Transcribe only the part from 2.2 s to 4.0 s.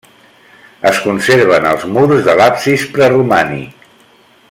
de l'absis preromànic.